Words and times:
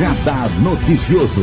Radar 0.00 0.48
Noticioso. 0.62 1.42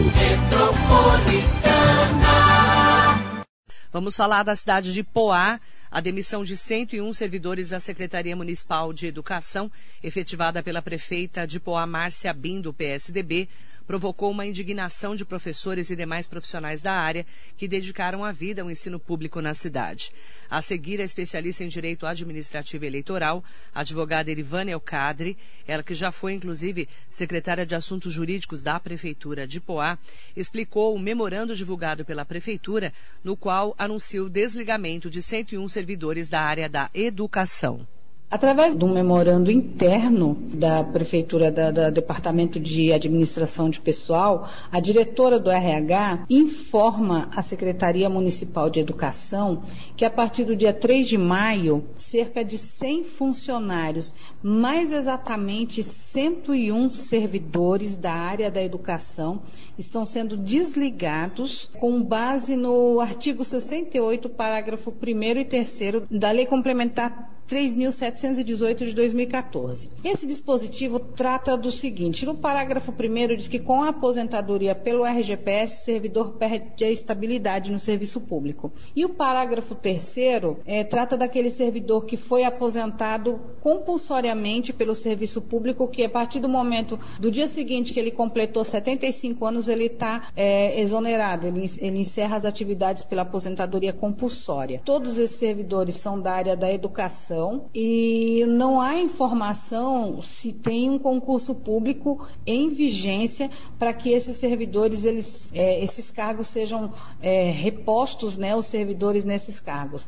Vamos 3.93 4.17
falar 4.17 4.41
da 4.41 4.55
cidade 4.55 4.95
de 4.95 5.03
Poá. 5.03 5.59
A 5.91 6.01
demissão 6.01 6.43
de 6.43 6.57
101 6.57 7.13
servidores 7.13 7.69
da 7.69 7.79
Secretaria 7.79 8.35
Municipal 8.35 8.91
de 8.91 9.05
Educação, 9.05 9.71
efetivada 10.03 10.63
pela 10.63 10.81
prefeita 10.81 11.45
de 11.45 11.59
Poá, 11.59 11.85
Márcia 11.85 12.33
Bim, 12.33 12.59
do 12.59 12.73
PSDB, 12.73 13.47
provocou 13.87 14.29
uma 14.29 14.45
indignação 14.45 15.15
de 15.15 15.25
professores 15.25 15.89
e 15.89 15.95
demais 15.95 16.27
profissionais 16.27 16.81
da 16.81 16.91
área 16.91 17.25
que 17.55 17.67
dedicaram 17.67 18.23
a 18.23 18.33
vida 18.33 18.61
ao 18.61 18.69
ensino 18.69 18.99
público 18.99 19.41
na 19.41 19.53
cidade. 19.53 20.11
A 20.49 20.61
seguir, 20.61 20.99
a 21.01 21.03
especialista 21.03 21.63
em 21.63 21.69
direito 21.69 22.05
administrativo 22.05 22.83
e 22.83 22.87
eleitoral, 22.87 23.43
a 23.73 23.79
advogada 23.79 24.29
Erivane 24.29 24.71
Elcadre, 24.71 25.37
ela 25.65 25.81
que 25.81 25.93
já 25.93 26.11
foi, 26.11 26.33
inclusive, 26.33 26.87
secretária 27.09 27.65
de 27.65 27.75
Assuntos 27.75 28.13
Jurídicos 28.13 28.61
da 28.61 28.79
Prefeitura 28.79 29.47
de 29.47 29.59
Poá, 29.59 29.97
explicou 30.35 30.93
o 30.93 30.99
memorando 30.99 31.55
divulgado 31.55 32.03
pela 32.03 32.25
Prefeitura, 32.25 32.93
no 33.23 33.37
qual 33.37 33.73
anuncia 33.77 34.23
o 34.23 34.29
desligamento 34.29 35.09
de 35.09 35.21
101 35.21 35.67
servidores 35.69 36.29
da 36.29 36.41
área 36.41 36.69
da 36.69 36.89
educação. 36.93 37.87
Através 38.29 38.75
de 38.75 38.83
um 38.83 38.93
memorando 38.93 39.49
interno 39.49 40.35
da 40.53 40.83
Prefeitura, 40.83 41.49
da, 41.49 41.71
da, 41.71 41.89
Departamento 41.89 42.59
de 42.59 42.91
Administração 42.91 43.69
de 43.69 43.79
Pessoal, 43.79 44.49
a 44.69 44.81
diretora 44.81 45.39
do 45.39 45.49
RH 45.49 46.25
informa 46.29 47.29
a 47.33 47.41
Secretaria 47.41 48.09
Municipal 48.09 48.69
de 48.69 48.81
Educação 48.81 49.63
que 49.95 50.03
a 50.03 50.09
partir 50.09 50.43
do 50.43 50.57
dia 50.57 50.73
3 50.73 51.07
de 51.07 51.17
maio, 51.17 51.85
cerca 51.97 52.43
de 52.43 52.57
100 52.57 53.05
funcionários, 53.05 54.13
mais 54.43 54.91
exatamente 54.91 55.81
101 55.81 56.91
servidores 56.91 57.95
da 57.95 58.11
área 58.11 58.51
da 58.51 58.61
educação, 58.61 59.41
estão 59.77 60.05
sendo 60.05 60.35
desligados 60.35 61.71
com 61.79 62.03
base 62.03 62.57
no 62.57 62.99
artigo 62.99 63.45
68, 63.45 64.27
parágrafo 64.27 64.91
1 64.91 65.23
e 65.39 65.45
3 65.45 65.79
da 66.11 66.31
Lei 66.31 66.45
Complementar 66.45 67.36
3.718 67.47 68.85
de 68.85 68.93
2014. 68.93 69.89
Esse 70.03 70.27
dispositivo 70.27 70.99
trata 70.99 71.55
do 71.55 71.71
seguinte: 71.71 72.25
no 72.25 72.35
parágrafo 72.35 72.91
1 72.91 73.37
diz 73.37 73.47
que 73.47 73.59
com 73.59 73.81
a 73.81 73.89
aposentadoria 73.89 74.75
pelo 74.75 75.05
RGPS, 75.05 75.81
o 75.81 75.85
servidor 75.85 76.33
perde 76.33 76.83
a 76.83 76.91
estabilidade 76.91 77.71
no 77.71 77.79
serviço 77.79 78.19
público. 78.19 78.71
E 78.95 79.05
o 79.05 79.09
parágrafo 79.09 79.75
3 79.75 80.17
é, 80.65 80.83
trata 80.83 81.15
daquele 81.15 81.49
servidor 81.49 82.05
que 82.05 82.17
foi 82.17 82.43
aposentado 82.43 83.39
compulsoriamente 83.61 84.73
pelo 84.73 84.93
serviço 84.93 85.41
público, 85.41 85.87
que 85.87 86.03
a 86.03 86.09
partir 86.09 86.39
do 86.39 86.49
momento 86.49 86.99
do 87.19 87.31
dia 87.31 87.47
seguinte 87.47 87.93
que 87.93 87.99
ele 87.99 88.11
completou 88.11 88.63
75 88.63 89.45
anos, 89.45 89.69
ele 89.69 89.85
está 89.85 90.27
é, 90.35 90.79
exonerado, 90.79 91.47
ele, 91.47 91.65
ele 91.77 91.99
encerra 91.99 92.35
as 92.35 92.45
atividades 92.45 93.03
pela 93.03 93.21
aposentadoria 93.21 93.93
compulsória. 93.93 94.81
Todos 94.83 95.17
esses 95.17 95.37
servidores 95.37 95.95
são 95.95 96.19
da 96.19 96.33
área 96.33 96.55
da 96.55 96.71
educação 96.71 97.36
e 97.73 98.45
não 98.47 98.81
há 98.81 98.99
informação 98.99 100.21
se 100.21 100.51
tem 100.51 100.89
um 100.89 100.99
concurso 100.99 101.53
público 101.53 102.27
em 102.45 102.69
vigência 102.69 103.49
para 103.77 103.93
que 103.93 104.11
esses 104.11 104.37
servidores, 104.37 105.05
eles, 105.05 105.51
é, 105.53 105.83
esses 105.83 106.11
cargos 106.11 106.47
sejam 106.47 106.93
é, 107.21 107.51
repostos, 107.51 108.37
né, 108.37 108.55
os 108.55 108.65
servidores 108.65 109.23
nesses 109.23 109.59
cargos. 109.59 110.07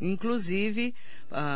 Inclusive, 0.00 0.94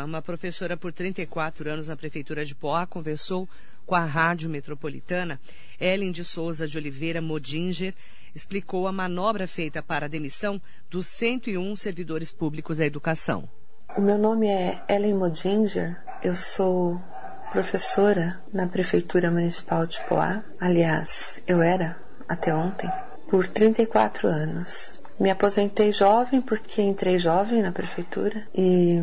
uma 0.03 0.21
professora 0.21 0.75
por 0.75 0.91
34 0.91 1.69
anos 1.69 1.87
na 1.87 1.95
Prefeitura 1.95 2.43
de 2.43 2.55
Poá 2.55 2.87
conversou 2.87 3.47
com 3.85 3.93
a 3.93 4.03
Rádio 4.03 4.49
Metropolitana. 4.49 5.39
Ellen 5.79 6.11
de 6.11 6.23
Souza 6.23 6.67
de 6.67 6.77
Oliveira 6.77 7.21
Modinger 7.21 7.93
explicou 8.33 8.87
a 8.87 8.91
manobra 8.91 9.47
feita 9.47 9.83
para 9.83 10.05
a 10.05 10.09
demissão 10.09 10.59
dos 10.89 11.07
101 11.07 11.75
servidores 11.75 12.31
públicos 12.31 12.79
da 12.79 12.85
educação. 12.85 13.47
O 13.93 13.99
meu 13.99 14.17
nome 14.17 14.47
é 14.47 14.81
Ellen 14.87 15.15
Modinger, 15.15 15.97
eu 16.23 16.33
sou 16.33 16.97
professora 17.51 18.39
na 18.53 18.65
Prefeitura 18.65 19.29
Municipal 19.29 19.85
de 19.85 19.99
Poá. 20.07 20.41
Aliás, 20.61 21.41
eu 21.45 21.61
era 21.61 21.97
até 22.27 22.55
ontem, 22.55 22.89
por 23.29 23.45
34 23.49 24.29
anos. 24.29 25.00
Me 25.21 25.29
aposentei 25.29 25.93
jovem 25.93 26.41
porque 26.41 26.81
entrei 26.81 27.19
jovem 27.19 27.61
na 27.61 27.71
prefeitura 27.71 28.41
e 28.55 28.99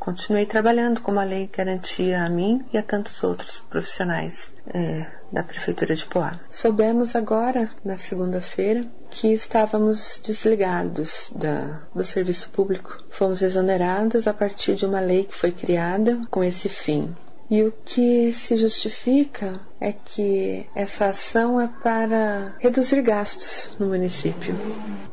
continuei 0.00 0.44
trabalhando 0.44 1.00
como 1.00 1.20
a 1.20 1.22
lei 1.22 1.46
garantia 1.46 2.24
a 2.24 2.28
mim 2.28 2.66
e 2.72 2.76
a 2.76 2.82
tantos 2.82 3.22
outros 3.22 3.60
profissionais 3.70 4.52
é, 4.74 5.06
da 5.30 5.44
Prefeitura 5.44 5.94
de 5.94 6.04
Poá. 6.06 6.40
Soubemos 6.50 7.14
agora, 7.14 7.70
na 7.84 7.96
segunda-feira, 7.96 8.84
que 9.10 9.32
estávamos 9.32 10.20
desligados 10.26 11.30
da, 11.36 11.82
do 11.94 12.02
serviço 12.02 12.50
público. 12.50 13.04
Fomos 13.08 13.40
exonerados 13.40 14.26
a 14.26 14.34
partir 14.34 14.74
de 14.74 14.84
uma 14.84 14.98
lei 14.98 15.22
que 15.22 15.36
foi 15.36 15.52
criada 15.52 16.20
com 16.32 16.42
esse 16.42 16.68
fim. 16.68 17.14
E 17.50 17.64
o 17.64 17.72
que 17.84 18.32
se 18.32 18.54
justifica 18.54 19.60
é 19.80 19.92
que 19.92 20.66
essa 20.72 21.06
ação 21.06 21.60
é 21.60 21.66
para 21.82 22.54
reduzir 22.60 23.02
gastos 23.02 23.76
no 23.76 23.88
município. 23.88 24.54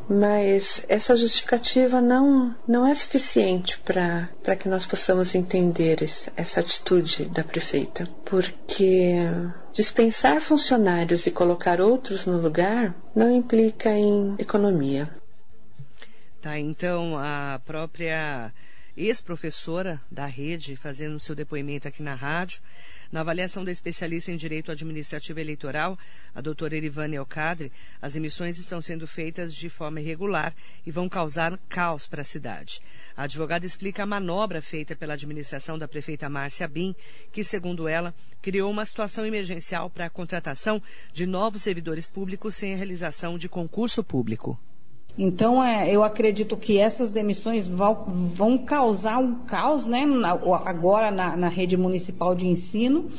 Mas 0.08 0.86
essa 0.88 1.18
justificativa 1.18 2.00
não, 2.00 2.56
não 2.68 2.86
é 2.86 2.94
suficiente 2.94 3.80
para 3.80 4.56
que 4.56 4.70
nós 4.70 4.86
possamos 4.86 5.34
entender 5.34 6.08
essa 6.36 6.60
atitude 6.60 7.26
da 7.26 7.44
prefeita. 7.44 8.08
Porque 8.24 9.16
dispensar 9.74 10.40
funcionários 10.40 11.26
e 11.26 11.32
colocar 11.32 11.82
outros 11.82 12.28
no 12.28 12.40
lugar 12.40 12.94
não 13.16 13.36
implica 13.36 13.90
em 13.90 14.36
economia. 14.38 15.10
Tá, 16.40 16.60
então 16.60 17.18
a 17.18 17.60
própria 17.66 18.54
ex-professora 18.98 20.02
da 20.12 20.26
rede, 20.26 20.76
fazendo 20.76 21.20
seu 21.20 21.36
depoimento 21.36 21.88
aqui 21.88 22.02
na 22.02 22.16
rádio. 22.16 22.60
Na 23.12 23.22
avaliação 23.22 23.64
da 23.64 23.72
especialista 23.72 24.32
em 24.32 24.36
Direito 24.36 24.72
Administrativo 24.72 25.40
Eleitoral, 25.40 25.98
a 26.34 26.42
doutora 26.42 26.76
Erivane 26.76 27.16
Elcadre, 27.16 27.72
as 28.02 28.16
emissões 28.16 28.58
estão 28.58 28.82
sendo 28.82 29.08
feitas 29.08 29.54
de 29.54 29.70
forma 29.70 30.02
irregular 30.02 30.54
e 30.86 30.92
vão 30.92 31.08
causar 31.08 31.58
caos 31.70 32.08
para 32.08 32.24
a 32.24 32.26
cidade. 32.26 32.82
A 33.16 33.24
advogada 33.24 33.66
explica 33.66 34.04
a 34.04 34.08
manobra 34.08 34.62
feita 34.62 34.96
pela 34.96 35.14
administração 35.14 35.78
da 35.78 35.88
prefeita 35.88 36.28
Márcia 36.28 36.68
Bim, 36.68 36.96
que, 37.32 37.44
segundo 37.44 37.88
ela, 37.88 38.14
criou 38.42 38.70
uma 38.70 38.84
situação 38.84 39.26
emergencial 39.26 39.90
para 39.90 40.06
a 40.06 40.10
contratação 40.10 40.82
de 41.14 41.28
novos 41.28 41.62
servidores 41.62 42.08
públicos 42.08 42.56
sem 42.56 42.74
a 42.74 42.78
realização 42.78 43.38
de 43.38 43.48
concurso 43.48 44.04
público. 44.04 44.60
Então, 45.18 45.64
é, 45.64 45.90
eu 45.90 46.04
acredito 46.04 46.56
que 46.56 46.78
essas 46.78 47.10
demissões 47.10 47.68
vão, 47.68 48.06
vão 48.36 48.58
causar 48.58 49.18
um 49.18 49.34
caos, 49.34 49.88
né, 49.88 50.06
na, 50.06 50.30
agora 50.30 51.10
na, 51.10 51.36
na, 51.36 51.50
rede 51.50 51.76
municipal 51.76 52.36
de 52.36 52.46
ensino. 52.46 53.10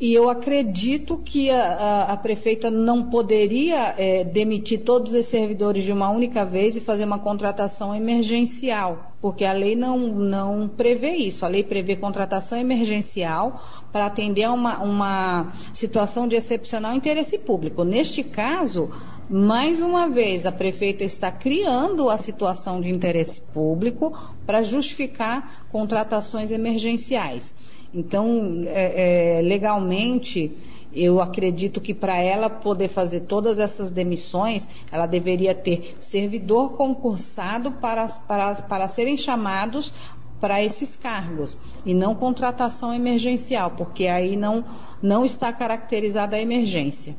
E 0.00 0.14
eu 0.14 0.30
acredito 0.30 1.16
que 1.16 1.50
a, 1.50 1.60
a, 1.60 2.12
a 2.12 2.16
prefeita 2.16 2.70
não 2.70 3.10
poderia 3.10 3.96
é, 3.98 4.22
demitir 4.22 4.82
todos 4.82 5.12
os 5.12 5.26
servidores 5.26 5.82
de 5.82 5.92
uma 5.92 6.08
única 6.08 6.44
vez 6.44 6.76
e 6.76 6.80
fazer 6.80 7.04
uma 7.04 7.18
contratação 7.18 7.92
emergencial, 7.92 9.12
porque 9.20 9.44
a 9.44 9.52
lei 9.52 9.74
não, 9.74 9.98
não 9.98 10.68
prevê 10.68 11.16
isso. 11.16 11.44
A 11.44 11.48
lei 11.48 11.64
prevê 11.64 11.96
contratação 11.96 12.56
emergencial 12.56 13.60
para 13.90 14.06
atender 14.06 14.44
a 14.44 14.52
uma, 14.52 14.78
uma 14.84 15.52
situação 15.74 16.28
de 16.28 16.36
excepcional 16.36 16.94
interesse 16.94 17.36
público. 17.36 17.82
Neste 17.82 18.22
caso, 18.22 18.92
mais 19.28 19.82
uma 19.82 20.08
vez, 20.08 20.46
a 20.46 20.52
prefeita 20.52 21.04
está 21.04 21.30
criando 21.30 22.08
a 22.08 22.16
situação 22.16 22.80
de 22.80 22.88
interesse 22.88 23.40
público 23.40 24.16
para 24.46 24.62
justificar 24.62 25.66
contratações 25.70 26.50
emergenciais. 26.50 27.54
Então, 27.92 28.62
é, 28.64 29.38
é, 29.38 29.42
legalmente, 29.42 30.56
eu 30.92 31.20
acredito 31.20 31.80
que 31.80 31.92
para 31.92 32.16
ela 32.16 32.48
poder 32.48 32.88
fazer 32.88 33.20
todas 33.20 33.58
essas 33.58 33.90
demissões, 33.90 34.66
ela 34.90 35.06
deveria 35.06 35.54
ter 35.54 35.96
servidor 36.00 36.70
concursado 36.72 37.72
para, 37.72 38.06
para, 38.06 38.54
para 38.54 38.88
serem 38.88 39.16
chamados 39.16 39.92
para 40.40 40.62
esses 40.62 40.96
cargos 40.96 41.58
e 41.84 41.92
não 41.92 42.14
contratação 42.14 42.94
emergencial, 42.94 43.72
porque 43.72 44.06
aí 44.06 44.36
não, 44.36 44.64
não 45.02 45.24
está 45.24 45.52
caracterizada 45.52 46.36
a 46.36 46.40
emergência. 46.40 47.14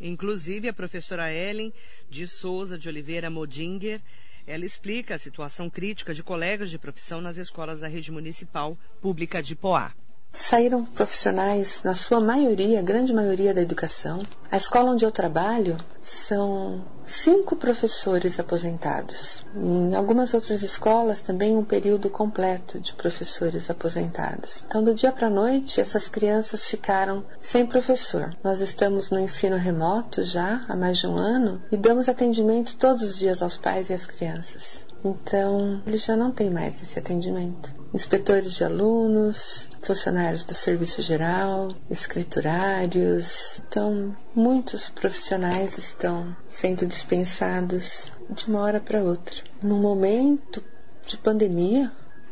Inclusive, 0.00 0.68
a 0.68 0.72
professora 0.72 1.32
Ellen 1.32 1.72
de 2.08 2.26
Souza 2.26 2.78
de 2.78 2.88
Oliveira 2.88 3.28
Modinger, 3.28 4.00
ela 4.46 4.64
explica 4.64 5.14
a 5.14 5.18
situação 5.18 5.68
crítica 5.68 6.14
de 6.14 6.22
colegas 6.22 6.70
de 6.70 6.78
profissão 6.78 7.20
nas 7.20 7.36
escolas 7.36 7.80
da 7.80 7.88
rede 7.88 8.10
municipal 8.10 8.76
pública 9.00 9.42
de 9.42 9.54
Poá. 9.54 9.92
Saíram 10.32 10.84
profissionais, 10.84 11.80
na 11.82 11.94
sua 11.94 12.20
maioria, 12.20 12.82
grande 12.82 13.12
maioria 13.12 13.52
da 13.52 13.60
educação. 13.60 14.20
A 14.50 14.56
escola 14.56 14.92
onde 14.92 15.04
eu 15.04 15.10
trabalho 15.10 15.76
são 16.00 16.84
cinco 17.04 17.56
professores 17.56 18.38
aposentados. 18.38 19.44
Em 19.56 19.94
algumas 19.94 20.32
outras 20.32 20.62
escolas 20.62 21.20
também 21.20 21.56
um 21.56 21.64
período 21.64 22.08
completo 22.08 22.78
de 22.78 22.92
professores 22.94 23.68
aposentados. 23.70 24.64
Então, 24.66 24.82
do 24.82 24.94
dia 24.94 25.10
para 25.10 25.26
a 25.26 25.30
noite, 25.30 25.80
essas 25.80 26.08
crianças 26.08 26.64
ficaram 26.68 27.24
sem 27.40 27.66
professor. 27.66 28.34
Nós 28.42 28.60
estamos 28.60 29.10
no 29.10 29.18
ensino 29.18 29.56
remoto 29.56 30.22
já 30.22 30.64
há 30.68 30.76
mais 30.76 30.98
de 30.98 31.06
um 31.06 31.16
ano 31.16 31.60
e 31.72 31.76
damos 31.76 32.08
atendimento 32.08 32.76
todos 32.76 33.02
os 33.02 33.18
dias 33.18 33.42
aos 33.42 33.56
pais 33.56 33.90
e 33.90 33.94
às 33.94 34.06
crianças. 34.06 34.86
Então, 35.04 35.82
eles 35.86 36.04
já 36.04 36.16
não 36.16 36.30
têm 36.30 36.50
mais 36.50 36.80
esse 36.80 36.98
atendimento. 36.98 37.74
Inspetores 37.92 38.52
de 38.54 38.62
alunos, 38.62 39.68
funcionários 39.80 40.44
do 40.44 40.54
serviço 40.54 41.02
geral, 41.02 41.74
escriturários. 41.90 43.60
Então, 43.66 44.14
muitos 44.34 44.88
profissionais 44.88 45.78
estão 45.78 46.36
sendo 46.48 46.86
dispensados 46.86 48.12
de 48.28 48.46
uma 48.46 48.60
hora 48.60 48.78
para 48.78 49.02
outra. 49.02 49.36
No 49.62 49.76
momento 49.78 50.62
de 51.06 51.16
pandemia, 51.16 51.90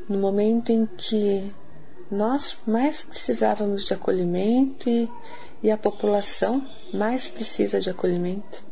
no 0.08 0.18
momento 0.18 0.70
em 0.70 0.86
que 0.86 1.52
nós 2.10 2.56
mais 2.66 3.02
precisávamos 3.02 3.84
de 3.84 3.94
acolhimento 3.94 4.88
e, 4.88 5.10
e 5.62 5.70
a 5.70 5.76
população 5.76 6.64
mais 6.94 7.28
precisa 7.28 7.80
de 7.80 7.90
acolhimento, 7.90 8.67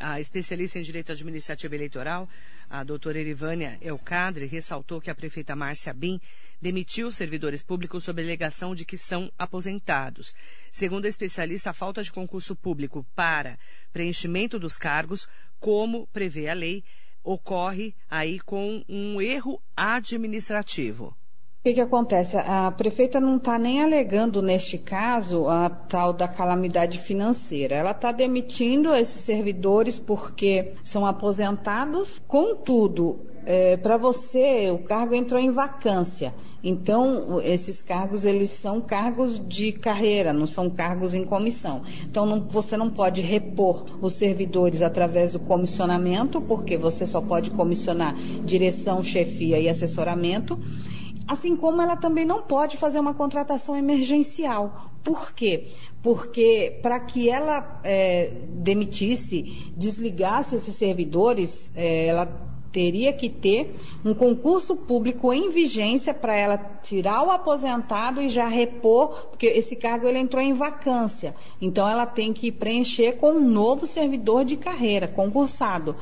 a 0.00 0.18
especialista 0.18 0.78
em 0.78 0.82
direito 0.82 1.12
administrativo 1.12 1.74
eleitoral, 1.74 2.28
a 2.68 2.82
doutora 2.82 3.18
Erivânia 3.18 3.78
Elcadre, 3.80 4.46
ressaltou 4.46 5.00
que 5.00 5.10
a 5.10 5.14
prefeita 5.14 5.54
Márcia 5.54 5.92
Bin 5.92 6.20
demitiu 6.60 7.12
servidores 7.12 7.62
públicos 7.62 8.04
sob 8.04 8.20
alegação 8.22 8.74
de 8.74 8.84
que 8.84 8.96
são 8.96 9.30
aposentados. 9.38 10.34
Segundo 10.72 11.04
a 11.04 11.08
especialista, 11.08 11.70
a 11.70 11.74
falta 11.74 12.02
de 12.02 12.10
concurso 12.10 12.56
público 12.56 13.06
para 13.14 13.58
preenchimento 13.92 14.58
dos 14.58 14.76
cargos, 14.76 15.28
como 15.58 16.06
prevê 16.08 16.48
a 16.48 16.54
lei, 16.54 16.82
ocorre 17.22 17.94
aí 18.08 18.40
com 18.40 18.84
um 18.88 19.20
erro 19.20 19.62
administrativo. 19.76 21.16
O 21.60 21.62
que, 21.62 21.74
que, 21.74 21.80
acontece? 21.82 22.38
A 22.38 22.70
prefeita 22.70 23.20
não 23.20 23.36
está 23.36 23.58
nem 23.58 23.82
alegando, 23.82 24.40
neste 24.40 24.78
caso, 24.78 25.46
a 25.46 25.68
tal 25.68 26.10
da 26.10 26.26
calamidade 26.26 26.98
financeira. 26.98 27.74
Ela 27.74 27.90
está 27.90 28.12
demitindo 28.12 28.94
esses 28.94 29.20
servidores 29.20 29.98
porque 29.98 30.72
são 30.82 31.04
aposentados. 31.04 32.18
Contudo, 32.26 33.26
é, 33.44 33.76
para 33.76 33.98
você, 33.98 34.70
o 34.70 34.78
cargo 34.78 35.14
entrou 35.14 35.38
em 35.38 35.50
vacância. 35.50 36.32
Então, 36.64 37.42
esses 37.42 37.82
cargos, 37.82 38.24
eles 38.24 38.48
são 38.48 38.80
cargos 38.80 39.38
de 39.46 39.70
carreira, 39.70 40.32
não 40.32 40.46
são 40.46 40.70
cargos 40.70 41.12
em 41.12 41.24
comissão. 41.26 41.82
Então, 42.04 42.24
não, 42.24 42.40
você 42.40 42.74
não 42.74 42.88
pode 42.88 43.20
repor 43.20 43.84
os 44.00 44.14
servidores 44.14 44.80
através 44.80 45.32
do 45.32 45.38
comissionamento, 45.38 46.40
porque 46.40 46.78
você 46.78 47.06
só 47.06 47.20
pode 47.20 47.50
comissionar 47.50 48.14
direção, 48.46 49.02
chefia 49.02 49.60
e 49.60 49.68
assessoramento. 49.68 50.58
Assim 51.26 51.56
como 51.56 51.80
ela 51.80 51.96
também 51.96 52.24
não 52.24 52.42
pode 52.42 52.76
fazer 52.76 52.98
uma 52.98 53.14
contratação 53.14 53.76
emergencial. 53.76 54.90
Por 55.02 55.32
quê? 55.32 55.68
Porque 56.02 56.78
para 56.82 57.00
que 57.00 57.28
ela 57.28 57.80
é, 57.84 58.32
demitisse, 58.48 59.72
desligasse 59.76 60.56
esses 60.56 60.74
servidores, 60.74 61.70
é, 61.74 62.06
ela 62.06 62.26
teria 62.72 63.12
que 63.12 63.28
ter 63.28 63.74
um 64.04 64.14
concurso 64.14 64.76
público 64.76 65.32
em 65.32 65.50
vigência 65.50 66.14
para 66.14 66.36
ela 66.36 66.58
tirar 66.82 67.22
o 67.24 67.30
aposentado 67.30 68.22
e 68.22 68.28
já 68.28 68.46
repor, 68.48 69.28
porque 69.28 69.46
esse 69.46 69.74
cargo 69.76 70.06
ele 70.06 70.18
entrou 70.18 70.42
em 70.42 70.52
vacância. 70.52 71.34
Então 71.60 71.88
ela 71.88 72.06
tem 72.06 72.32
que 72.32 72.52
preencher 72.52 73.16
com 73.16 73.32
um 73.32 73.48
novo 73.48 73.86
servidor 73.86 74.44
de 74.44 74.56
carreira, 74.56 75.08
concursado. 75.08 75.96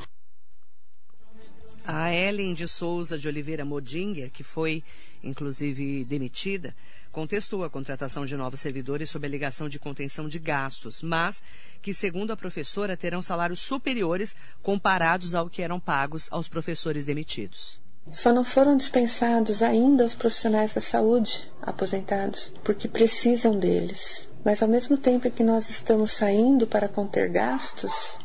A 1.91 2.13
Ellen 2.13 2.53
de 2.53 2.67
Souza 2.67 3.17
de 3.17 3.27
Oliveira 3.27 3.65
Modinger, 3.65 4.29
que 4.29 4.43
foi 4.43 4.83
inclusive 5.23 6.05
demitida, 6.05 6.75
contestou 7.11 7.63
a 7.63 7.69
contratação 7.69 8.27
de 8.27 8.37
novos 8.37 8.59
servidores 8.59 9.09
sob 9.09 9.25
alegação 9.25 9.67
de 9.67 9.79
contenção 9.79 10.29
de 10.29 10.37
gastos, 10.37 11.01
mas 11.01 11.41
que, 11.81 11.91
segundo 11.91 12.29
a 12.31 12.37
professora, 12.37 12.95
terão 12.95 13.23
salários 13.23 13.61
superiores 13.61 14.35
comparados 14.61 15.33
ao 15.33 15.49
que 15.49 15.63
eram 15.63 15.79
pagos 15.79 16.27
aos 16.31 16.47
professores 16.47 17.07
demitidos. 17.07 17.81
Só 18.11 18.31
não 18.31 18.43
foram 18.43 18.77
dispensados 18.77 19.63
ainda 19.63 20.05
os 20.05 20.13
profissionais 20.13 20.75
da 20.75 20.81
saúde 20.81 21.51
aposentados, 21.59 22.53
porque 22.63 22.87
precisam 22.87 23.57
deles. 23.57 24.27
Mas 24.45 24.61
ao 24.61 24.69
mesmo 24.69 24.95
tempo 24.95 25.27
em 25.27 25.31
que 25.31 25.43
nós 25.43 25.71
estamos 25.71 26.11
saindo 26.11 26.67
para 26.67 26.87
conter 26.87 27.29
gastos, 27.29 28.19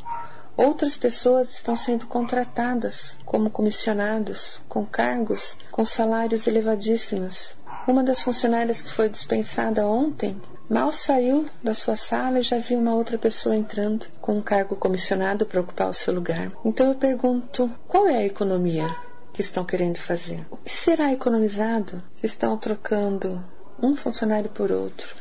Outras 0.57 0.97
pessoas 0.97 1.53
estão 1.55 1.75
sendo 1.75 2.07
contratadas 2.07 3.19
como 3.25 3.51
comissionados, 3.51 4.61
com 4.69 4.87
cargos 4.87 5.57
com 5.71 5.85
salários 5.85 6.47
elevadíssimos. 6.47 7.57
Uma 7.89 8.05
das 8.05 8.23
funcionárias 8.23 8.81
que 8.81 8.89
foi 8.89 9.09
dispensada 9.09 9.87
ontem 9.87 10.41
mal 10.71 10.93
saiu 10.93 11.47
da 11.63 11.75
sua 11.75 11.97
sala 11.97 12.39
e 12.39 12.43
já 12.43 12.59
viu 12.59 12.79
uma 12.79 12.95
outra 12.95 13.19
pessoa 13.19 13.57
entrando 13.57 14.07
com 14.21 14.39
um 14.39 14.43
cargo 14.43 14.77
comissionado 14.77 15.45
para 15.45 15.61
ocupar 15.61 15.89
o 15.89 15.93
seu 15.93 16.15
lugar. 16.15 16.49
Então 16.65 16.89
eu 16.89 16.95
pergunto: 16.95 17.69
qual 17.89 18.07
é 18.09 18.19
a 18.19 18.27
economia 18.27 18.89
que 19.33 19.41
estão 19.41 19.65
querendo 19.65 19.99
fazer? 19.99 20.47
O 20.53 20.57
que 20.57 20.71
será 20.71 21.13
economizado 21.13 22.01
se 22.15 22.27
estão 22.27 22.57
trocando 22.57 23.45
um 23.83 23.97
funcionário 23.97 24.49
por 24.49 24.71
outro? 24.71 25.15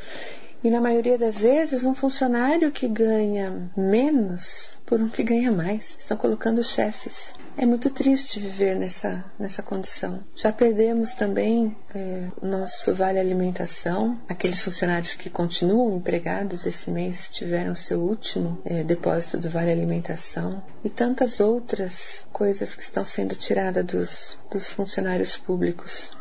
E 0.63 0.69
na 0.69 0.79
maioria 0.79 1.17
das 1.17 1.39
vezes, 1.39 1.83
um 1.83 1.93
funcionário 1.93 2.71
que 2.71 2.87
ganha 2.87 3.69
menos 3.75 4.77
por 4.85 5.01
um 5.01 5.09
que 5.09 5.21
ganha 5.21 5.51
mais. 5.51 5.97
Estão 5.99 6.15
colocando 6.15 6.63
chefes. 6.63 7.33
É 7.57 7.65
muito 7.65 7.89
triste 7.89 8.39
viver 8.39 8.75
nessa, 8.75 9.25
nessa 9.37 9.61
condição. 9.61 10.23
Já 10.35 10.51
perdemos 10.53 11.13
também 11.13 11.75
é, 11.93 12.27
nosso 12.41 12.93
vale 12.93 13.19
alimentação. 13.19 14.17
Aqueles 14.27 14.63
funcionários 14.63 15.13
que 15.13 15.29
continuam 15.29 15.97
empregados 15.97 16.65
esse 16.65 16.89
mês 16.89 17.29
tiveram 17.29 17.75
seu 17.75 17.99
último 17.99 18.59
é, 18.63 18.83
depósito 18.83 19.37
do 19.37 19.49
vale 19.49 19.71
alimentação. 19.71 20.63
E 20.83 20.89
tantas 20.89 21.39
outras 21.39 22.25
coisas 22.31 22.73
que 22.73 22.83
estão 22.83 23.03
sendo 23.03 23.35
tiradas 23.35 23.85
dos, 23.85 24.37
dos 24.49 24.71
funcionários 24.71 25.35
públicos. 25.35 26.11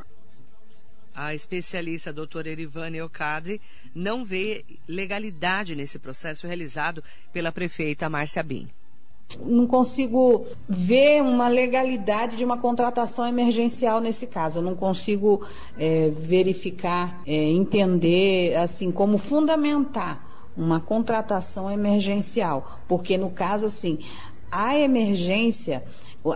A 1.14 1.34
especialista 1.34 2.10
a 2.10 2.12
doutora 2.12 2.48
Erivane 2.48 3.02
Ocadre 3.02 3.60
não 3.94 4.24
vê 4.24 4.64
legalidade 4.88 5.74
nesse 5.74 5.98
processo 5.98 6.46
realizado 6.46 7.04
pela 7.32 7.52
prefeita 7.52 8.08
Márcia 8.08 8.42
Bin. 8.42 8.68
Não 9.44 9.66
consigo 9.66 10.46
ver 10.68 11.22
uma 11.22 11.48
legalidade 11.48 12.36
de 12.36 12.44
uma 12.44 12.58
contratação 12.58 13.26
emergencial 13.26 14.00
nesse 14.00 14.26
caso. 14.26 14.58
Eu 14.58 14.62
não 14.62 14.74
consigo 14.74 15.46
é, 15.78 16.10
verificar, 16.10 17.22
é, 17.26 17.32
entender, 17.50 18.54
assim, 18.56 18.90
como 18.90 19.16
fundamentar 19.18 20.50
uma 20.56 20.80
contratação 20.80 21.70
emergencial. 21.70 22.80
Porque 22.86 23.16
no 23.16 23.30
caso, 23.30 23.66
assim, 23.66 24.00
a 24.50 24.78
emergência 24.78 25.82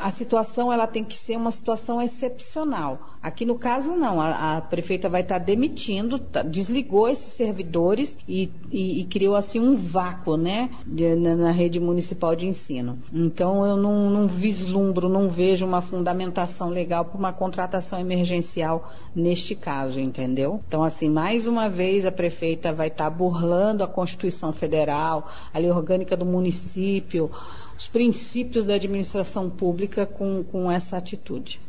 a 0.01 0.11
situação 0.11 0.73
ela 0.73 0.87
tem 0.87 1.05
que 1.05 1.17
ser 1.17 1.37
uma 1.37 1.53
situação 1.53 2.03
excepcional. 2.03 3.16
Aqui 3.27 3.45
no 3.45 3.57
caso 3.57 3.91
não, 3.97 4.21
a, 4.21 4.59
a 4.59 4.61
prefeita 4.61 5.09
vai 5.09 5.23
estar 5.23 5.39
demitindo, 5.39 6.17
tá, 6.17 6.43
desligou 6.43 7.09
esses 7.09 7.33
servidores 7.33 8.17
e, 8.29 8.49
e, 8.71 9.01
e, 9.01 9.05
criou 9.05 9.35
assim 9.35 9.59
um 9.59 9.75
vácuo, 9.75 10.37
né, 10.37 10.71
de, 10.87 11.17
na, 11.17 11.35
na, 11.35 11.51
rede 11.51 11.81
municipal 11.81 12.37
de 12.37 12.47
ensino. 12.47 13.01
Então 13.13 13.67
eu 13.67 13.77
não, 13.77 14.09
não 14.09 14.29
vislumbro, 14.29 15.09
não 15.09 15.29
vejo 15.29 15.67
uma 15.67 15.83
fundamentação 15.83 16.69
legal 16.69 17.05
para 17.05 17.19
uma 17.19 17.33
contratação 17.33 17.99
emergencial 17.99 18.93
neste 19.13 19.57
caso, 19.57 19.99
entendeu? 19.99 20.61
Então 20.69 20.85
assim, 20.85 21.11
mais 21.11 21.49
uma 21.49 21.69
vez 21.69 22.07
a 22.07 22.13
prefeita 22.13 22.73
vai 22.73 22.87
estar 22.87 23.11
burlando 23.11 23.83
a 23.83 23.89
Constituição 23.89 24.53
Federal, 24.53 25.29
a 25.53 25.59
lei 25.59 25.73
orgânica 25.73 26.17
do 26.17 26.25
município 26.25 27.29
os 27.77 27.89
princípios 27.89 28.65
da 28.65 28.75
administração 28.75 29.51
pública 29.51 30.07
com, 30.07 30.43
com 30.45 30.71
essa 30.71 30.97
atitude. 30.97 31.61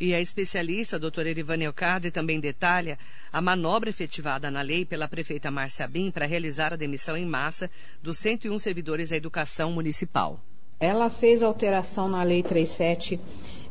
E 0.00 0.14
a 0.14 0.20
especialista, 0.20 0.96
a 0.96 0.98
doutora 0.98 1.28
Erivane 1.28 1.66
Elcadre, 1.66 2.10
também 2.10 2.40
detalha 2.40 2.98
a 3.30 3.42
manobra 3.42 3.90
efetivada 3.90 4.50
na 4.50 4.62
lei 4.62 4.82
pela 4.82 5.06
prefeita 5.06 5.50
Márcia 5.50 5.86
Bim 5.86 6.10
para 6.10 6.24
realizar 6.24 6.72
a 6.72 6.76
demissão 6.76 7.18
em 7.18 7.26
massa 7.26 7.70
dos 8.02 8.16
101 8.16 8.58
servidores 8.60 9.10
da 9.10 9.16
educação 9.16 9.70
municipal. 9.70 10.40
Ela 10.80 11.10
fez 11.10 11.42
alteração 11.42 12.08
na 12.08 12.22
lei 12.22 12.42
37 12.42 13.20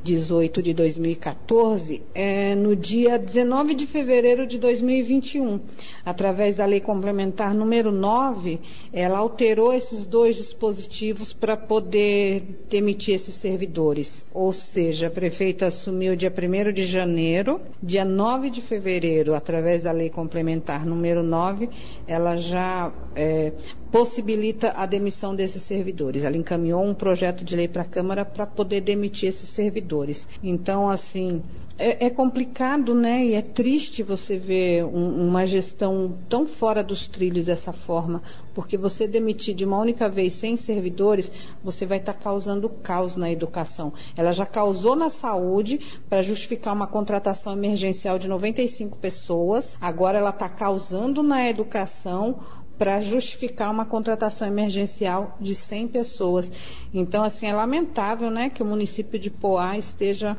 18 0.04 0.62
de 0.62 0.74
2014, 0.74 2.02
é, 2.16 2.56
no 2.56 2.76
dia 2.76 3.18
19 3.18 3.76
de 3.76 3.86
fevereiro 3.86 4.48
de 4.48 4.58
2021, 4.58 5.60
através 6.06 6.56
da 6.56 6.66
Lei 6.66 6.80
Complementar 6.80 7.54
número 7.54 7.92
9, 7.92 8.60
ela 8.94 9.18
alterou 9.18 9.74
esses 9.74 10.06
dois 10.06 10.38
dispositivos 10.38 11.34
para 11.34 11.58
poder 11.58 12.44
demitir 12.70 13.16
esses 13.16 13.36
servidores. 13.36 14.26
Ou 14.34 14.54
seja, 14.54 15.08
a 15.08 15.12
prefeita 15.12 15.66
assumiu 15.68 16.16
dia 16.16 16.32
1 16.32 16.72
de 16.72 16.86
janeiro, 16.86 17.60
dia 17.82 18.06
9 18.06 18.50
de 18.50 18.62
fevereiro, 18.62 19.36
através 19.36 19.84
da 19.84 19.92
Lei 19.92 20.10
Complementar 20.10 20.86
número 20.86 21.22
9, 21.22 21.70
ela 22.10 22.36
já 22.36 22.92
é, 23.16 23.54
possibilita 23.92 24.74
a 24.76 24.88
demissão 24.88 25.36
desses 25.36 25.62
servidores. 25.62 26.24
Ela 26.24 26.38
encaminhou 26.38 26.84
um 26.84 26.94
projeto 26.94 27.46
de 27.46 27.56
lei 27.56 27.68
para 27.68 27.84
a 27.84 27.86
Câmara 27.86 28.26
para 28.26 28.48
poder 28.48 28.82
demitir 28.82 29.30
esses 29.30 29.48
servidores. 29.50 30.28
Então, 30.42 30.90
assim, 30.90 31.44
é, 31.80 32.08
é, 32.08 32.10
complicado, 32.10 32.94
né? 32.94 33.26
E 33.26 33.34
é 33.34 33.42
triste 33.42 34.04
você 34.04 34.38
ver 34.38 34.84
um, 34.84 35.28
uma 35.28 35.46
gestão 35.46 36.18
tão 36.28 36.46
fora 36.46 36.84
dos 36.84 37.08
trilhos 37.08 37.46
dessa 37.46 37.72
forma, 37.72 38.22
porque 38.54 38.78
você 38.78 39.08
demitir 39.08 39.56
de 39.56 39.64
uma 39.64 39.80
única 39.80 40.10
vez 40.10 40.34
100 40.34 40.58
servidores, 40.58 41.32
você 41.64 41.86
vai 41.86 41.98
estar 41.98 42.14
tá 42.14 42.20
causando 42.20 42.68
caos 42.68 43.16
na 43.16 43.32
educação. 43.32 43.94
Ela 44.18 44.34
já 44.34 44.46
causou 44.46 44.94
na 44.94 45.08
saúde 45.08 45.80
para 46.10 46.22
justificar 46.22 46.74
uma 46.74 46.86
contratação 46.86 47.54
emergencial 47.54 48.20
de 48.20 48.28
95 48.28 48.98
pessoas, 48.98 49.78
agora 49.80 50.18
ela 50.18 50.32
está 50.32 50.50
causando 50.50 51.24
na 51.24 51.48
educação 51.50 52.42
para 52.78 53.00
justificar 53.00 53.72
uma 53.72 53.86
contratação 53.86 54.48
emergencial 54.48 55.38
de 55.40 55.56
100 55.56 55.88
pessoas. 55.90 56.52
Então, 56.94 57.24
assim, 57.24 57.48
é 57.48 57.54
lamentável 57.54 58.30
né, 58.30 58.50
que 58.50 58.64
o 58.64 58.66
município 58.66 59.18
de 59.18 59.30
Poá 59.30 59.78
esteja 59.78 60.38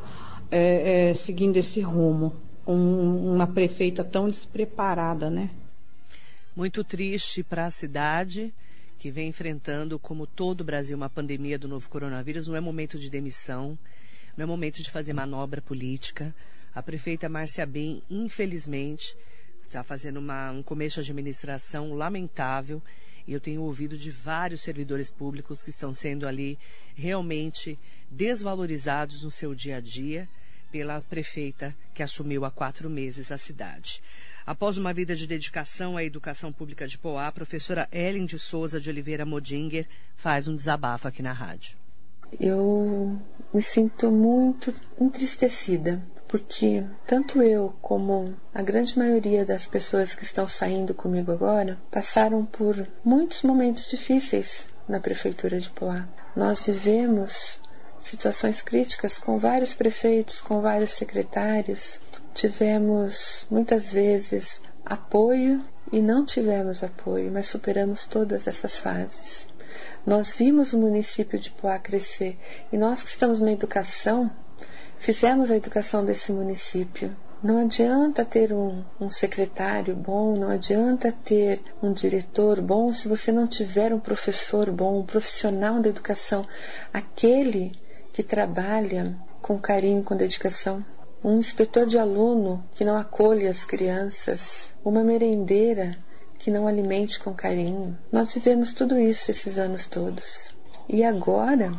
é, 0.51 1.11
é, 1.11 1.15
seguindo 1.15 1.57
esse 1.57 1.81
rumo. 1.81 2.35
Um, 2.67 3.35
uma 3.35 3.47
prefeita 3.47 4.05
tão 4.05 4.29
despreparada, 4.29 5.31
né? 5.31 5.51
Muito 6.55 6.85
triste 6.85 7.43
para 7.43 7.67
a 7.67 7.71
cidade 7.71 8.53
que 8.99 9.11
vem 9.11 9.29
enfrentando, 9.29 9.99
como 9.99 10.27
todo 10.27 10.61
o 10.61 10.65
Brasil, 10.65 10.95
uma 10.95 11.09
pandemia 11.09 11.59
do 11.59 11.67
novo 11.67 11.89
coronavírus. 11.89 12.47
Não 12.47 12.55
é 12.55 12.61
momento 12.61 12.99
de 12.99 13.09
demissão, 13.09 13.79
não 14.37 14.45
é 14.45 14.47
momento 14.47 14.83
de 14.83 14.91
fazer 14.91 15.15
manobra 15.15 15.63
política. 15.63 16.35
A 16.75 16.83
prefeita 16.83 17.29
Márcia 17.29 17.65
Bem, 17.65 18.03
infelizmente, 18.11 19.17
está 19.65 19.83
fazendo 19.83 20.19
uma, 20.19 20.51
um 20.51 20.63
começo 20.63 21.03
de 21.03 21.11
administração 21.11 21.95
lamentável. 21.95 22.83
E 23.31 23.33
eu 23.33 23.39
tenho 23.39 23.63
ouvido 23.63 23.97
de 23.97 24.11
vários 24.11 24.61
servidores 24.61 25.09
públicos 25.09 25.63
que 25.63 25.71
estão 25.71 25.95
sendo 25.95 26.27
ali 26.27 26.59
realmente 26.97 27.79
desvalorizados 28.11 29.23
no 29.23 29.31
seu 29.31 29.55
dia 29.55 29.77
a 29.77 29.81
dia 29.81 30.29
pela 30.73 31.01
prefeita 31.01 31.73
que 31.95 32.03
assumiu 32.03 32.45
há 32.45 32.51
quatro 32.51 32.91
meses 32.91 33.31
a 33.31 33.39
cidade. 33.39 34.03
Após 34.45 34.79
uma 34.79 34.93
vida 34.93 35.15
de 35.15 35.29
dedicação 35.29 35.97
à 35.97 36.03
educação 36.03 36.53
pública 36.53 36.89
de 36.89 36.99
Poá, 36.99 37.29
a 37.29 37.33
professora 37.33 37.89
Ellen 37.93 38.27
de 38.27 38.37
Souza 38.37 38.81
de 38.81 38.91
Oliveira 38.91 39.25
Modinger 39.25 39.87
faz 40.17 40.49
um 40.49 40.57
desabafo 40.57 41.07
aqui 41.07 41.23
na 41.23 41.33
rádio. 41.33 41.79
Eu 42.41 43.17
me 43.55 43.63
sinto 43.63 44.11
muito 44.11 44.75
entristecida, 45.01 46.05
porque 46.31 46.85
tanto 47.09 47.43
eu 47.43 47.75
como 47.83 48.37
a 48.55 48.63
grande 48.63 48.97
maioria 48.97 49.45
das 49.45 49.67
pessoas 49.67 50.15
que 50.15 50.23
estão 50.23 50.47
saindo 50.47 50.95
comigo 50.95 51.33
agora 51.33 51.77
passaram 51.91 52.47
por 52.47 52.87
muitos 53.05 53.43
momentos 53.43 53.89
difíceis 53.91 54.65
na 54.89 55.01
prefeitura 55.01 55.59
de 55.59 55.69
Poá. 55.71 56.09
Nós 56.37 56.65
vivemos 56.65 57.61
situações 57.99 58.63
críticas 58.63 59.19
com 59.19 59.41
vários 59.41 59.75
prefeitos, 59.75 60.41
com 60.41 60.61
vários 60.61 60.93
secretários. 60.93 62.01
Tivemos 62.33 63.45
muitas 63.51 63.93
vezes 63.93 64.63
apoio 64.87 65.61
e 65.91 66.01
não 66.01 66.25
tivemos 66.25 66.85
apoio, 66.85 67.29
mas 67.33 67.49
superamos 67.49 68.07
todas 68.07 68.47
essas 68.47 68.79
fases. 68.79 69.49
Nós 70.07 70.33
vimos 70.33 70.73
o 70.73 70.79
município 70.79 71.41
de 71.41 71.51
Poá 71.51 71.77
crescer 71.81 72.39
e 72.73 72.79
nós 72.79 73.03
que 73.03 73.11
estamos 73.11 73.41
na 73.41 73.51
educação, 73.51 74.31
fizemos 75.01 75.51
a 75.51 75.57
educação 75.57 76.05
desse 76.05 76.31
município. 76.31 77.17
Não 77.43 77.59
adianta 77.59 78.23
ter 78.23 78.53
um, 78.53 78.85
um, 79.01 79.09
secretário 79.09 79.97
bom, 79.97 80.37
não 80.37 80.51
adianta 80.51 81.11
ter 81.11 81.63
um 81.83 81.91
diretor 81.91 82.61
bom 82.61 82.93
se 82.93 83.09
você 83.09 83.33
não 83.33 83.47
tiver 83.47 83.95
um 83.95 83.99
professor 83.99 84.71
bom, 84.71 85.01
um 85.01 85.07
profissional 85.07 85.81
da 85.81 85.89
educação, 85.89 86.47
aquele 86.93 87.73
que 88.13 88.23
trabalha 88.23 89.17
com 89.41 89.59
carinho, 89.59 90.05
com 90.05 90.15
dedicação, 90.15 90.85
um 91.25 91.39
inspetor 91.39 91.87
de 91.87 91.99
aluno 91.99 92.63
que 92.75 92.85
não 92.85 92.97
acolhe 92.97 93.47
as 93.47 93.65
crianças, 93.65 94.75
uma 94.85 95.03
merendeira 95.03 95.97
que 96.39 96.51
não 96.51 96.67
alimente 96.67 97.19
com 97.19 97.33
carinho. 97.33 97.97
Nós 98.13 98.35
vivemos 98.35 98.75
tudo 98.75 98.99
isso 99.01 99.31
esses 99.31 99.59
anos 99.59 99.87
todos. 99.87 100.55
E 100.87 101.03
agora, 101.03 101.73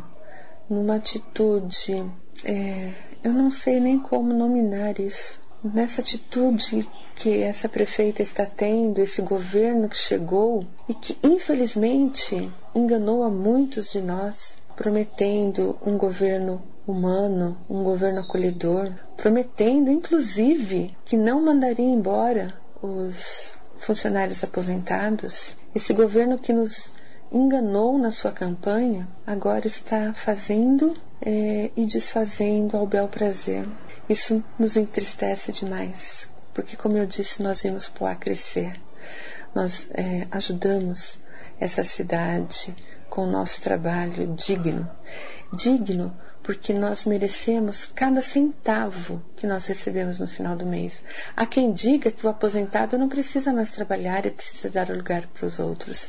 numa 0.68 0.96
atitude, 0.96 2.04
é, 2.44 2.90
eu 3.22 3.32
não 3.32 3.50
sei 3.50 3.80
nem 3.80 3.98
como 3.98 4.32
nominar 4.32 4.98
isso, 4.98 5.40
nessa 5.62 6.00
atitude 6.00 6.88
que 7.14 7.42
essa 7.42 7.68
prefeita 7.68 8.22
está 8.22 8.44
tendo, 8.46 8.98
esse 8.98 9.22
governo 9.22 9.88
que 9.88 9.96
chegou 9.96 10.64
e 10.88 10.94
que 10.94 11.16
infelizmente 11.22 12.50
enganou 12.74 13.22
a 13.22 13.30
muitos 13.30 13.92
de 13.92 14.00
nós, 14.00 14.56
prometendo 14.74 15.78
um 15.84 15.96
governo 15.96 16.62
humano, 16.86 17.56
um 17.70 17.84
governo 17.84 18.20
acolhedor, 18.20 18.90
prometendo 19.16 19.90
inclusive 19.90 20.96
que 21.04 21.16
não 21.16 21.40
mandaria 21.40 21.84
embora 21.84 22.54
os 22.82 23.54
funcionários 23.78 24.42
aposentados. 24.42 25.56
Esse 25.74 25.92
governo 25.92 26.38
que 26.38 26.52
nos 26.52 26.92
enganou 27.30 27.96
na 27.98 28.10
sua 28.10 28.32
campanha 28.32 29.08
agora 29.26 29.66
está 29.66 30.12
fazendo 30.12 30.94
é, 31.24 31.70
e 31.76 31.86
desfazendo 31.86 32.76
ao 32.76 32.86
bel 32.86 33.08
prazer. 33.08 33.66
Isso 34.08 34.42
nos 34.58 34.76
entristece 34.76 35.52
demais, 35.52 36.28
porque, 36.52 36.76
como 36.76 36.96
eu 36.96 37.06
disse, 37.06 37.42
nós 37.42 37.62
vimos 37.62 37.88
Poá 37.88 38.14
crescer. 38.14 38.80
Nós 39.54 39.88
é, 39.92 40.26
ajudamos 40.30 41.18
essa 41.60 41.84
cidade 41.84 42.74
com 43.08 43.22
o 43.22 43.30
nosso 43.30 43.60
trabalho 43.60 44.34
digno. 44.34 44.90
Digno 45.52 46.16
porque 46.42 46.72
nós 46.72 47.04
merecemos 47.04 47.86
cada 47.86 48.20
centavo 48.20 49.22
que 49.36 49.46
nós 49.46 49.66
recebemos 49.66 50.18
no 50.18 50.26
final 50.26 50.56
do 50.56 50.66
mês. 50.66 51.02
Há 51.36 51.46
quem 51.46 51.72
diga 51.72 52.10
que 52.10 52.26
o 52.26 52.28
aposentado 52.28 52.98
não 52.98 53.08
precisa 53.08 53.52
mais 53.52 53.70
trabalhar 53.70 54.26
e 54.26 54.30
precisa 54.30 54.68
dar 54.68 54.88
lugar 54.88 55.26
para 55.28 55.46
os 55.46 55.58
outros. 55.58 56.08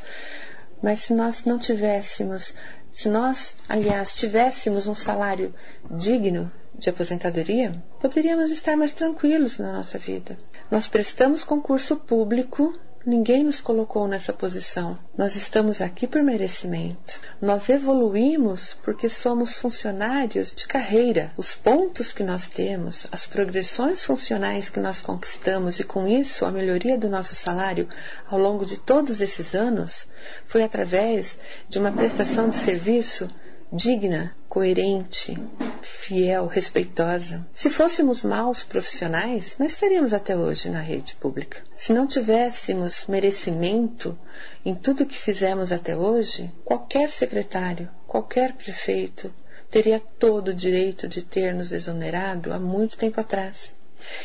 Mas 0.82 1.02
se 1.02 1.14
nós 1.14 1.46
não 1.46 1.60
tivéssemos, 1.60 2.56
se 2.94 3.10
nós, 3.10 3.56
aliás, 3.68 4.16
tivéssemos 4.16 4.86
um 4.86 4.94
salário 4.94 5.54
digno 5.90 6.50
de 6.78 6.92
aposentadoria, 6.92 7.84
poderíamos 8.00 8.52
estar 8.52 8.78
mais 8.78 8.92
tranquilos 8.92 9.58
na 9.58 9.74
nossa 9.74 9.98
vida. 9.98 10.38
Nós 10.70 10.88
prestamos 10.88 11.44
concurso 11.44 11.98
público 11.98 12.74
Ninguém 13.06 13.44
nos 13.44 13.60
colocou 13.60 14.08
nessa 14.08 14.32
posição. 14.32 14.98
Nós 15.18 15.36
estamos 15.36 15.82
aqui 15.82 16.08
por 16.08 16.24
merecimento. 16.24 17.20
Nós 17.42 17.68
evoluímos 17.68 18.78
porque 18.82 19.10
somos 19.10 19.58
funcionários 19.58 20.54
de 20.54 20.66
carreira. 20.66 21.30
Os 21.36 21.54
pontos 21.54 22.14
que 22.14 22.24
nós 22.24 22.48
temos, 22.48 23.06
as 23.12 23.28
progressões 23.28 24.06
funcionais 24.06 24.70
que 24.70 24.80
nós 24.80 25.02
conquistamos 25.02 25.82
e 25.82 25.84
com 25.84 26.08
isso 26.08 26.46
a 26.46 26.52
melhoria 26.52 26.98
do 26.98 27.10
nosso 27.10 27.36
salário 27.36 27.90
ao 28.26 28.40
longo 28.40 28.66
de 28.66 28.80
todos 28.80 29.20
esses 29.20 29.54
anos 29.54 30.08
foi 30.48 30.64
através 30.64 31.38
de 31.68 31.80
uma 31.80 31.92
prestação 31.92 32.48
de 32.48 32.56
serviço 32.56 33.30
digna, 33.74 34.36
coerente, 34.48 35.36
fiel, 35.82 36.46
respeitosa. 36.46 37.44
Se 37.56 37.72
fôssemos 37.72 38.22
maus 38.22 38.64
profissionais, 38.64 39.56
não 39.58 39.66
estaríamos 39.66 40.14
até 40.14 40.38
hoje 40.38 40.70
na 40.70 40.80
rede 40.80 41.16
pública. 41.16 41.58
Se 41.74 41.92
não 41.92 42.06
tivéssemos 42.06 43.08
merecimento 43.08 44.16
em 44.64 44.76
tudo 44.76 45.08
que 45.08 45.18
fizemos 45.18 45.72
até 45.72 45.98
hoje, 45.98 46.52
qualquer 46.64 47.10
secretário, 47.10 47.90
qualquer 48.06 48.54
prefeito 48.54 49.34
teria 49.72 50.00
todo 50.00 50.50
o 50.50 50.54
direito 50.54 51.08
de 51.08 51.24
ter 51.24 51.52
nos 51.52 51.72
exonerado 51.72 52.54
há 52.54 52.60
muito 52.60 52.96
tempo 52.96 53.20
atrás. 53.20 53.74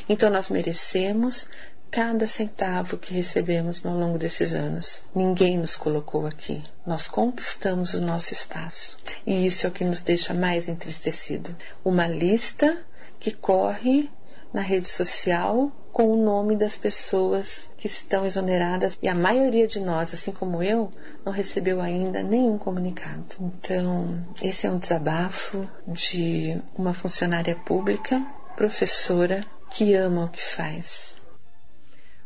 Então 0.06 0.28
nós 0.28 0.50
merecemos 0.50 1.48
cada 1.90 2.26
centavo 2.26 2.98
que 2.98 3.14
recebemos 3.14 3.84
ao 3.84 3.94
longo 3.94 4.18
desses 4.18 4.52
anos. 4.52 5.02
Ninguém 5.14 5.58
nos 5.58 5.76
colocou 5.76 6.26
aqui. 6.26 6.62
Nós 6.86 7.08
conquistamos 7.08 7.94
o 7.94 8.00
nosso 8.00 8.32
espaço. 8.32 8.96
E 9.26 9.46
isso 9.46 9.66
é 9.66 9.68
o 9.68 9.72
que 9.72 9.84
nos 9.84 10.00
deixa 10.00 10.34
mais 10.34 10.68
entristecido. 10.68 11.54
Uma 11.84 12.06
lista 12.06 12.78
que 13.18 13.32
corre 13.32 14.10
na 14.52 14.60
rede 14.60 14.88
social 14.88 15.70
com 15.92 16.12
o 16.12 16.16
nome 16.16 16.54
das 16.54 16.76
pessoas 16.76 17.68
que 17.76 17.88
estão 17.88 18.24
exoneradas 18.24 18.96
e 19.02 19.08
a 19.08 19.14
maioria 19.14 19.66
de 19.66 19.80
nós, 19.80 20.14
assim 20.14 20.30
como 20.30 20.62
eu, 20.62 20.92
não 21.24 21.32
recebeu 21.32 21.80
ainda 21.80 22.22
nenhum 22.22 22.56
comunicado. 22.56 23.36
Então, 23.40 24.24
esse 24.40 24.66
é 24.66 24.70
um 24.70 24.78
desabafo 24.78 25.68
de 25.86 26.56
uma 26.76 26.94
funcionária 26.94 27.56
pública, 27.56 28.24
professora, 28.56 29.44
que 29.70 29.94
ama 29.94 30.26
o 30.26 30.28
que 30.28 30.42
faz. 30.42 31.17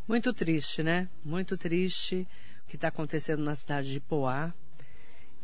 Muito 0.06 0.32
triste, 0.32 0.82
né? 0.82 1.08
Muito 1.24 1.56
triste 1.56 2.26
o 2.64 2.68
que 2.68 2.74
está 2.74 2.88
acontecendo 2.88 3.40
na 3.40 3.54
cidade 3.54 3.92
de 3.92 4.00
Poá. 4.00 4.52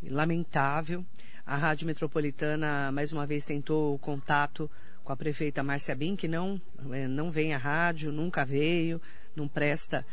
Lamentável. 0.02 1.06
A 1.46 1.56
Rádio 1.56 1.86
Metropolitana 1.86 2.90
mais 2.90 3.12
uma 3.12 3.24
vez 3.24 3.44
tentou 3.44 3.94
o 3.94 3.98
contato 3.98 4.68
com 5.04 5.12
a 5.12 5.16
prefeita 5.16 5.62
Márcia 5.62 5.94
Bin, 5.94 6.16
que 6.16 6.26
não, 6.26 6.60
eh, 6.90 7.06
não 7.06 7.30
vem 7.30 7.54
à 7.54 7.56
rádio, 7.56 8.10
nunca 8.10 8.44
veio, 8.44 9.00
não 9.34 9.46
presta 9.46 10.04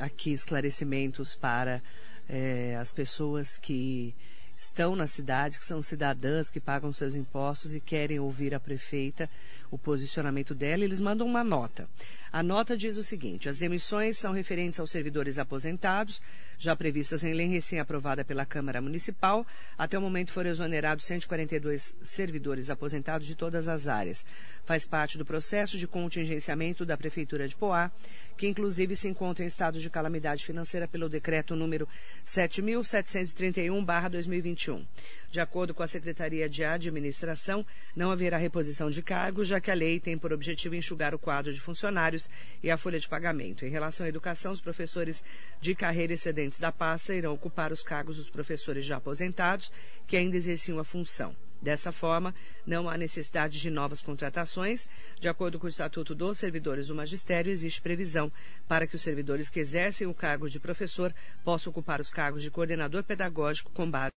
aqui 0.00 0.32
esclarecimentos 0.32 1.34
para 1.34 1.82
é, 2.28 2.76
as 2.76 2.92
pessoas 2.92 3.58
que 3.58 4.14
estão 4.56 4.96
na 4.96 5.06
cidade, 5.06 5.58
que 5.58 5.64
são 5.64 5.82
cidadãs, 5.82 6.48
que 6.48 6.60
pagam 6.60 6.92
seus 6.92 7.14
impostos 7.14 7.74
e 7.74 7.80
querem 7.80 8.18
ouvir 8.18 8.54
a 8.54 8.60
prefeita, 8.60 9.28
o 9.70 9.76
posicionamento 9.76 10.54
dela, 10.54 10.84
eles 10.84 11.00
mandam 11.00 11.26
uma 11.26 11.44
nota. 11.44 11.88
A 12.32 12.42
nota 12.42 12.76
diz 12.76 12.96
o 12.96 13.02
seguinte: 13.02 13.48
as 13.48 13.62
emissões 13.62 14.18
são 14.18 14.32
referentes 14.32 14.80
aos 14.80 14.90
servidores 14.90 15.38
aposentados, 15.38 16.20
já 16.58 16.74
previstas 16.74 17.22
em 17.24 17.32
lei 17.32 17.46
recém-aprovada 17.46 18.24
pela 18.24 18.44
Câmara 18.44 18.80
Municipal. 18.80 19.46
Até 19.78 19.98
o 19.98 20.02
momento 20.02 20.32
foram 20.32 20.50
exonerados 20.50 21.04
142 21.06 21.94
servidores 22.02 22.70
aposentados 22.70 23.26
de 23.26 23.34
todas 23.34 23.68
as 23.68 23.86
áreas. 23.86 24.24
Faz 24.64 24.86
parte 24.86 25.18
do 25.18 25.24
processo 25.24 25.78
de 25.78 25.86
contingenciamento 25.86 26.84
da 26.84 26.96
Prefeitura 26.96 27.46
de 27.46 27.54
Poá, 27.54 27.90
que 28.36 28.46
inclusive 28.46 28.96
se 28.96 29.08
encontra 29.08 29.44
em 29.44 29.48
estado 29.48 29.80
de 29.80 29.88
calamidade 29.88 30.44
financeira 30.44 30.88
pelo 30.88 31.08
decreto 31.08 31.56
número 31.56 31.88
7.731-2021. 32.26 34.84
De 35.30 35.40
acordo 35.40 35.72
com 35.74 35.82
a 35.82 35.88
Secretaria 35.88 36.48
de 36.48 36.64
Administração, 36.64 37.66
não 37.94 38.10
haverá 38.10 38.38
reposição 38.38 38.90
de 38.90 39.02
cargos, 39.02 39.48
já 39.48 39.60
que 39.60 39.70
a 39.70 39.74
lei 39.74 40.00
tem 40.00 40.16
por 40.16 40.32
objetivo 40.32 40.74
enxugar 40.74 41.14
o 41.14 41.18
quadro 41.18 41.52
de 41.52 41.60
funcionários 41.60 42.25
e 42.62 42.70
a 42.70 42.76
folha 42.76 42.98
de 42.98 43.08
pagamento. 43.08 43.64
Em 43.64 43.70
relação 43.70 44.06
à 44.06 44.08
educação, 44.08 44.52
os 44.52 44.60
professores 44.60 45.22
de 45.60 45.74
carreira 45.74 46.12
excedentes 46.12 46.60
da 46.60 46.72
pasta 46.72 47.14
irão 47.14 47.34
ocupar 47.34 47.72
os 47.72 47.82
cargos 47.82 48.16
dos 48.16 48.30
professores 48.30 48.84
já 48.84 48.96
aposentados, 48.96 49.72
que 50.06 50.16
ainda 50.16 50.36
exerciam 50.36 50.78
a 50.78 50.84
função. 50.84 51.34
Dessa 51.60 51.90
forma, 51.90 52.34
não 52.66 52.88
há 52.88 52.98
necessidade 52.98 53.58
de 53.60 53.70
novas 53.70 54.02
contratações. 54.02 54.86
De 55.18 55.26
acordo 55.26 55.58
com 55.58 55.66
o 55.66 55.70
Estatuto 55.70 56.14
dos 56.14 56.38
Servidores 56.38 56.88
do 56.88 56.94
Magistério, 56.94 57.50
existe 57.50 57.80
previsão 57.80 58.30
para 58.68 58.86
que 58.86 58.94
os 58.94 59.02
servidores 59.02 59.48
que 59.48 59.60
exercem 59.60 60.06
o 60.06 60.14
cargo 60.14 60.50
de 60.50 60.60
professor 60.60 61.14
possam 61.42 61.70
ocupar 61.70 62.00
os 62.00 62.10
cargos 62.10 62.42
de 62.42 62.50
coordenador 62.50 63.02
pedagógico 63.02 63.70
com 63.72 63.90
base 63.90 64.12